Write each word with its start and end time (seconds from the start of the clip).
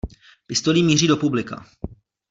Pistolí 0.47 0.83
míří 0.83 1.07
do 1.07 1.17
publika. 1.17 1.65